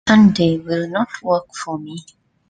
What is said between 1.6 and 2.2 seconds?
me.